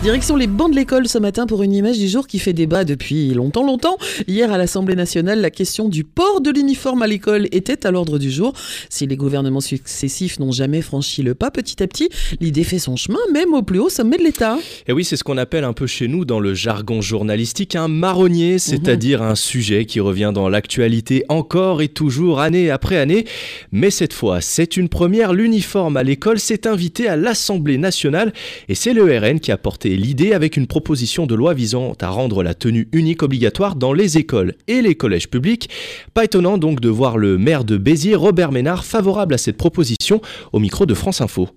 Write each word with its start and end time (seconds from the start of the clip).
Direction 0.00 0.36
les 0.36 0.46
bancs 0.46 0.70
de 0.70 0.76
l'école 0.76 1.08
ce 1.08 1.18
matin 1.18 1.44
pour 1.44 1.64
une 1.64 1.72
image 1.72 1.98
du 1.98 2.06
jour 2.06 2.28
qui 2.28 2.38
fait 2.38 2.52
débat 2.52 2.84
depuis 2.84 3.34
longtemps, 3.34 3.64
longtemps. 3.64 3.96
Hier 4.28 4.52
à 4.52 4.56
l'Assemblée 4.56 4.94
nationale, 4.94 5.40
la 5.40 5.50
question 5.50 5.88
du 5.88 6.04
port 6.04 6.40
de 6.40 6.52
l'uniforme 6.52 7.02
à 7.02 7.08
l'école 7.08 7.48
était 7.50 7.84
à 7.84 7.90
l'ordre 7.90 8.16
du 8.16 8.30
jour. 8.30 8.52
Si 8.90 9.08
les 9.08 9.16
gouvernements 9.16 9.60
successifs 9.60 10.38
n'ont 10.38 10.52
jamais 10.52 10.82
franchi 10.82 11.24
le 11.24 11.34
pas, 11.34 11.50
petit 11.50 11.82
à 11.82 11.88
petit, 11.88 12.10
l'idée 12.40 12.62
fait 12.62 12.78
son 12.78 12.94
chemin, 12.94 13.18
même 13.32 13.54
au 13.54 13.62
plus 13.62 13.80
haut 13.80 13.88
sommet 13.88 14.18
de 14.18 14.22
l'État. 14.22 14.56
Et 14.86 14.92
oui, 14.92 15.04
c'est 15.04 15.16
ce 15.16 15.24
qu'on 15.24 15.36
appelle 15.36 15.64
un 15.64 15.72
peu 15.72 15.88
chez 15.88 16.06
nous 16.06 16.24
dans 16.24 16.38
le 16.38 16.54
jargon 16.54 17.00
journalistique 17.00 17.74
un 17.74 17.88
marronnier, 17.88 18.60
c'est-à-dire 18.60 19.20
un 19.20 19.34
sujet 19.34 19.84
qui 19.84 19.98
revient 19.98 20.30
dans 20.32 20.48
l'actualité 20.48 21.24
encore 21.28 21.82
et 21.82 21.88
toujours, 21.88 22.38
année 22.38 22.70
après 22.70 22.98
année. 22.98 23.26
Mais 23.72 23.90
cette 23.90 24.12
fois, 24.12 24.40
c'est 24.42 24.76
une 24.76 24.88
première. 24.88 25.32
L'uniforme 25.32 25.96
à 25.96 26.04
l'école 26.04 26.38
s'est 26.38 26.68
invité 26.68 27.08
à 27.08 27.16
l'Assemblée 27.16 27.78
nationale 27.78 28.32
et 28.68 28.76
c'est 28.76 28.92
le 28.92 29.02
RN 29.18 29.40
qui 29.40 29.50
a 29.50 29.58
porté 29.58 29.87
l'idée 29.96 30.32
avec 30.32 30.56
une 30.56 30.66
proposition 30.66 31.26
de 31.26 31.34
loi 31.34 31.54
visant 31.54 31.94
à 32.00 32.08
rendre 32.08 32.42
la 32.42 32.54
tenue 32.54 32.88
unique 32.92 33.22
obligatoire 33.22 33.76
dans 33.76 33.92
les 33.92 34.18
écoles 34.18 34.54
et 34.66 34.82
les 34.82 34.94
collèges 34.94 35.28
publics. 35.28 35.68
Pas 36.14 36.24
étonnant 36.24 36.58
donc 36.58 36.80
de 36.80 36.88
voir 36.88 37.18
le 37.18 37.38
maire 37.38 37.64
de 37.64 37.76
Béziers, 37.76 38.14
Robert 38.14 38.52
Ménard, 38.52 38.84
favorable 38.84 39.34
à 39.34 39.38
cette 39.38 39.56
proposition 39.56 40.20
au 40.52 40.58
micro 40.58 40.86
de 40.86 40.94
France 40.94 41.20
Info. 41.20 41.48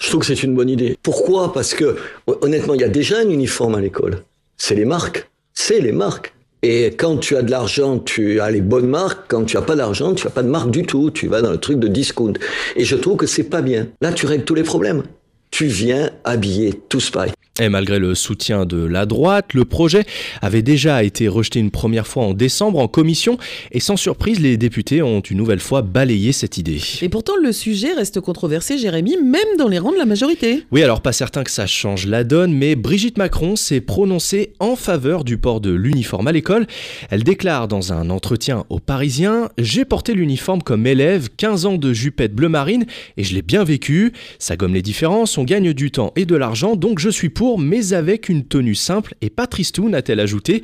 Je 0.00 0.08
trouve 0.08 0.20
que 0.20 0.26
c'est 0.26 0.42
une 0.42 0.54
bonne 0.54 0.68
idée. 0.68 0.96
Pourquoi? 1.02 1.52
Parce 1.52 1.74
que 1.74 1.96
honnêtement, 2.26 2.74
il 2.74 2.80
y 2.80 2.84
a 2.84 2.88
déjà 2.88 3.18
un 3.18 3.28
uniforme 3.28 3.74
à 3.74 3.80
l'école. 3.80 4.22
C'est 4.56 4.74
les 4.74 4.84
marques. 4.84 5.28
C'est 5.52 5.80
les 5.80 5.92
marques. 5.92 6.34
Et 6.62 6.86
quand 6.86 7.18
tu 7.18 7.36
as 7.36 7.42
de 7.42 7.50
l'argent, 7.50 7.98
tu 7.98 8.40
as 8.40 8.50
les 8.50 8.62
bonnes 8.62 8.88
marques. 8.88 9.26
Quand 9.28 9.44
tu 9.44 9.56
as 9.56 9.62
pas 9.62 9.76
d'argent, 9.76 10.14
tu 10.14 10.26
as 10.26 10.30
pas 10.30 10.42
de 10.42 10.48
marque 10.48 10.70
du 10.70 10.84
tout. 10.84 11.10
Tu 11.10 11.28
vas 11.28 11.42
dans 11.42 11.50
le 11.50 11.58
truc 11.58 11.78
de 11.78 11.88
discount. 11.88 12.32
Et 12.74 12.84
je 12.84 12.96
trouve 12.96 13.16
que 13.18 13.26
c'est 13.26 13.44
pas 13.44 13.62
bien. 13.62 13.88
Là, 14.00 14.12
tu 14.12 14.26
règles 14.26 14.44
tous 14.44 14.54
les 14.54 14.62
problèmes. 14.62 15.02
Tu 15.50 15.66
viens 15.66 16.10
habiller 16.24 16.72
tous 16.88 17.10
pareil. 17.10 17.32
Et 17.60 17.68
malgré 17.68 18.00
le 18.00 18.16
soutien 18.16 18.66
de 18.66 18.84
la 18.84 19.06
droite, 19.06 19.54
le 19.54 19.64
projet 19.64 20.04
avait 20.42 20.60
déjà 20.60 21.04
été 21.04 21.28
rejeté 21.28 21.60
une 21.60 21.70
première 21.70 22.08
fois 22.08 22.24
en 22.24 22.34
décembre 22.34 22.80
en 22.80 22.88
commission 22.88 23.38
et 23.70 23.78
sans 23.78 23.96
surprise, 23.96 24.40
les 24.40 24.56
députés 24.56 25.02
ont 25.02 25.20
une 25.20 25.36
nouvelle 25.36 25.60
fois 25.60 25.82
balayé 25.82 26.32
cette 26.32 26.58
idée. 26.58 26.80
Et 27.00 27.08
pourtant, 27.08 27.34
le 27.40 27.52
sujet 27.52 27.92
reste 27.92 28.18
controversé, 28.18 28.76
Jérémy, 28.76 29.18
même 29.18 29.56
dans 29.56 29.68
les 29.68 29.78
rangs 29.78 29.92
de 29.92 29.98
la 29.98 30.04
majorité. 30.04 30.64
Oui, 30.72 30.82
alors 30.82 31.00
pas 31.00 31.12
certain 31.12 31.44
que 31.44 31.50
ça 31.52 31.68
change 31.68 32.08
la 32.08 32.24
donne, 32.24 32.52
mais 32.52 32.74
Brigitte 32.74 33.18
Macron 33.18 33.54
s'est 33.54 33.80
prononcée 33.80 34.54
en 34.58 34.74
faveur 34.74 35.22
du 35.22 35.38
port 35.38 35.60
de 35.60 35.70
l'uniforme 35.70 36.26
à 36.26 36.32
l'école. 36.32 36.66
Elle 37.08 37.22
déclare 37.22 37.68
dans 37.68 37.92
un 37.92 38.10
entretien 38.10 38.64
aux 38.68 38.80
Parisiens 38.80 39.48
J'ai 39.58 39.84
porté 39.84 40.14
l'uniforme 40.14 40.60
comme 40.60 40.88
élève, 40.88 41.28
15 41.36 41.66
ans 41.66 41.76
de 41.76 41.92
jupette 41.92 42.34
bleu 42.34 42.48
marine, 42.48 42.84
et 43.16 43.22
je 43.22 43.32
l'ai 43.32 43.42
bien 43.42 43.62
vécu. 43.62 44.12
Ça 44.40 44.56
gomme 44.56 44.74
les 44.74 44.82
différences, 44.82 45.38
on 45.38 45.44
gagne 45.44 45.72
du 45.72 45.92
temps 45.92 46.12
et 46.16 46.26
de 46.26 46.34
l'argent, 46.34 46.74
donc 46.74 46.98
je 46.98 47.10
suis 47.10 47.28
pour 47.28 47.43
mais 47.58 47.92
avec 47.92 48.28
une 48.28 48.44
tenue 48.44 48.74
simple 48.74 49.14
et 49.20 49.30
pas 49.30 49.46
tristoun, 49.46 49.94
a-t-elle 49.94 50.20
ajouté. 50.20 50.62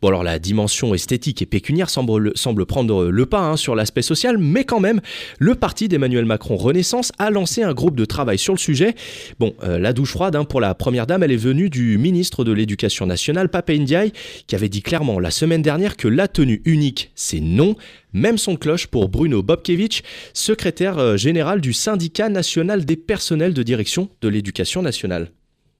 Bon 0.00 0.08
alors 0.08 0.24
la 0.24 0.38
dimension 0.38 0.94
esthétique 0.94 1.42
et 1.42 1.46
pécuniaire 1.46 1.90
semble, 1.90 2.32
semble 2.34 2.66
prendre 2.66 3.04
le 3.04 3.26
pas 3.26 3.40
hein, 3.40 3.56
sur 3.56 3.74
l'aspect 3.74 4.02
social, 4.02 4.38
mais 4.38 4.64
quand 4.64 4.80
même, 4.80 5.00
le 5.38 5.54
parti 5.54 5.88
d'Emmanuel 5.88 6.24
Macron 6.24 6.56
Renaissance 6.56 7.12
a 7.18 7.30
lancé 7.30 7.62
un 7.62 7.74
groupe 7.74 7.96
de 7.96 8.04
travail 8.04 8.38
sur 8.38 8.54
le 8.54 8.58
sujet. 8.58 8.94
Bon, 9.38 9.54
euh, 9.62 9.78
la 9.78 9.92
douche 9.92 10.10
froide 10.12 10.36
hein, 10.36 10.44
pour 10.44 10.60
la 10.60 10.74
première 10.74 11.06
dame, 11.06 11.22
elle 11.22 11.32
est 11.32 11.36
venue 11.36 11.70
du 11.70 11.98
ministre 11.98 12.44
de 12.44 12.52
l'Éducation 12.52 13.06
nationale, 13.06 13.48
Pape 13.48 13.70
Ndiaye, 13.70 14.12
qui 14.46 14.54
avait 14.54 14.68
dit 14.68 14.82
clairement 14.82 15.20
la 15.20 15.30
semaine 15.30 15.62
dernière 15.62 15.96
que 15.96 16.08
la 16.08 16.28
tenue 16.28 16.62
unique, 16.64 17.10
c'est 17.14 17.40
non. 17.40 17.76
Même 18.12 18.38
son 18.38 18.56
cloche 18.56 18.86
pour 18.88 19.08
Bruno 19.08 19.42
Bobkevich, 19.42 20.02
secrétaire 20.34 20.98
euh, 20.98 21.16
général 21.16 21.60
du 21.60 21.72
syndicat 21.72 22.28
national 22.28 22.84
des 22.84 22.96
personnels 22.96 23.54
de 23.54 23.62
direction 23.62 24.08
de 24.20 24.28
l'éducation 24.28 24.82
nationale. 24.82 25.30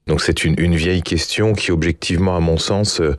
Donc 0.07 0.19
c'est 0.21 0.43
une, 0.43 0.55
une, 0.57 0.75
vieille 0.75 1.01
question 1.01 1.53
qui, 1.53 1.71
objectivement, 1.71 2.35
à 2.35 2.41
mon 2.41 2.57
sens, 2.57 2.99
euh, 2.99 3.15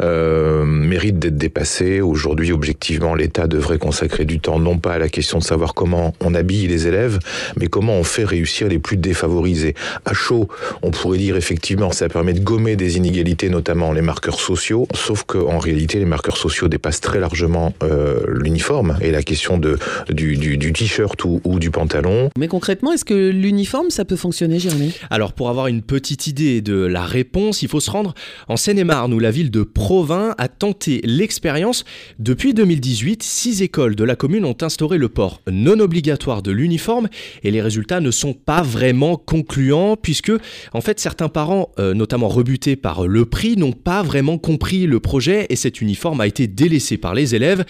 euh, 0.00 0.64
mérite 0.64 1.20
d'être 1.20 1.36
dépassée. 1.36 2.00
Aujourd'hui, 2.00 2.50
objectivement, 2.50 3.14
l'État 3.14 3.46
devrait 3.46 3.78
consacrer 3.78 4.24
du 4.24 4.40
temps 4.40 4.58
non 4.58 4.78
pas 4.78 4.94
à 4.94 4.98
la 4.98 5.08
question 5.08 5.38
de 5.38 5.44
savoir 5.44 5.74
comment 5.74 6.12
on 6.20 6.34
habille 6.34 6.66
les 6.66 6.88
élèves, 6.88 7.20
mais 7.56 7.68
comment 7.68 7.94
on 7.94 8.02
fait 8.02 8.24
réussir 8.24 8.66
les 8.66 8.80
plus 8.80 8.96
défavorisés. 8.96 9.74
À 10.04 10.12
chaud, 10.12 10.48
on 10.82 10.90
pourrait 10.90 11.18
dire 11.18 11.36
effectivement, 11.36 11.92
ça 11.92 12.08
permet 12.08 12.32
de 12.32 12.40
gommer 12.40 12.74
des 12.74 12.96
inégalités, 12.96 13.48
notamment 13.48 13.92
les 13.92 14.02
marqueurs 14.02 14.40
sociaux, 14.40 14.88
sauf 14.92 15.22
qu'en 15.22 15.58
réalité, 15.58 16.00
les 16.00 16.04
marqueurs 16.04 16.36
sociaux 16.36 16.66
dépassent 16.66 17.00
très 17.00 17.20
largement 17.20 17.74
euh, 17.84 18.18
l'uniforme 18.26 18.98
et 19.00 19.12
la 19.12 19.22
question 19.22 19.56
de, 19.56 19.78
du, 20.10 20.36
du, 20.36 20.58
du 20.58 20.72
t-shirt 20.72 21.24
ou, 21.24 21.40
ou 21.44 21.60
du 21.60 21.70
pantalon. 21.70 22.30
Mais 22.36 22.48
concrètement, 22.48 22.90
est-ce 22.92 23.04
que 23.04 23.30
l'uniforme, 23.30 23.90
ça 23.90 24.04
peut 24.04 24.16
fonctionner, 24.16 24.58
Jérémy? 24.58 24.98
Alors, 25.10 25.32
pour 25.32 25.48
avoir 25.48 25.68
une 25.68 25.82
petite 25.82 26.23
idée 26.26 26.60
de 26.60 26.74
la 26.74 27.04
réponse, 27.04 27.62
il 27.62 27.68
faut 27.68 27.80
se 27.80 27.90
rendre 27.90 28.14
en 28.48 28.56
Seine-et-Marne 28.56 29.12
où 29.12 29.18
la 29.18 29.30
ville 29.30 29.50
de 29.50 29.62
Provins 29.62 30.34
a 30.38 30.48
tenté 30.48 31.00
l'expérience. 31.04 31.84
Depuis 32.18 32.54
2018, 32.54 33.22
six 33.22 33.62
écoles 33.62 33.96
de 33.96 34.04
la 34.04 34.16
commune 34.16 34.44
ont 34.44 34.56
instauré 34.60 34.98
le 34.98 35.08
port 35.08 35.40
non 35.50 35.80
obligatoire 35.80 36.42
de 36.42 36.50
l'uniforme 36.50 37.08
et 37.42 37.50
les 37.50 37.62
résultats 37.62 38.00
ne 38.00 38.10
sont 38.10 38.34
pas 38.34 38.62
vraiment 38.62 39.16
concluants 39.16 39.96
puisque 39.96 40.32
en 40.72 40.80
fait 40.80 41.00
certains 41.00 41.28
parents, 41.28 41.70
euh, 41.78 41.94
notamment 41.94 42.28
rebutés 42.28 42.76
par 42.76 43.06
le 43.06 43.24
prix, 43.24 43.56
n'ont 43.56 43.72
pas 43.72 44.02
vraiment 44.02 44.38
compris 44.38 44.86
le 44.86 45.00
projet 45.00 45.46
et 45.50 45.56
cet 45.56 45.80
uniforme 45.80 46.20
a 46.20 46.26
été 46.26 46.46
délaissé 46.46 46.96
par 46.96 47.14
les 47.14 47.34
élèves. 47.34 47.64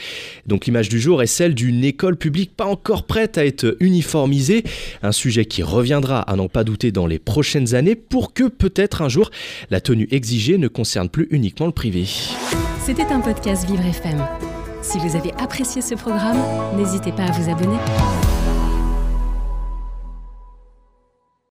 Donc 0.47 0.66
l'image 0.66 0.88
du 0.88 1.00
jour 1.00 1.22
est 1.22 1.26
celle 1.26 1.54
d'une 1.54 1.84
école 1.84 2.16
publique 2.16 2.56
pas 2.56 2.66
encore 2.66 3.04
prête 3.04 3.38
à 3.38 3.44
être 3.44 3.76
uniformisée, 3.81 4.64
un 5.03 5.12
sujet 5.12 5.44
qui 5.44 5.62
reviendra 5.62 6.20
à 6.20 6.37
n'en 6.37 6.48
pas 6.48 6.64
douter 6.64 6.93
dans 6.93 7.06
les 7.06 7.19
prochaines 7.19 7.75
années 7.75 7.97
pour 7.97 8.32
peut-être 8.50 9.03
un 9.03 9.09
jour 9.09 9.31
la 9.71 9.81
tenue 9.81 10.09
exigée 10.10 10.59
ne 10.59 10.69
concerne 10.69 11.09
plus 11.09 11.27
uniquement 11.31 11.66
le 11.66 11.72
privé. 11.72 12.06
C'était 12.84 13.05
un 13.05 13.21
podcast 13.21 13.66
Vivre 13.66 13.84
FM. 13.84 14.22
Si 14.82 14.99
vous 14.99 15.16
avez 15.16 15.32
apprécié 15.38 15.81
ce 15.81 15.94
programme, 15.94 16.38
n'hésitez 16.77 17.12
pas 17.12 17.25
à 17.25 17.32
vous 17.32 17.50
abonner. 17.50 17.78